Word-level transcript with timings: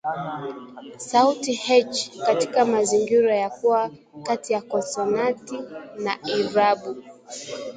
sauti 0.97 1.53
"h" 1.53 1.85
katika 2.25 2.65
mazingira 2.65 3.35
ya 3.35 3.49
kuwa 3.49 3.91
kati 4.23 4.53
ya 4.53 4.61
konsonanti 4.61 5.59
na 5.99 6.17
irabu 6.27 7.03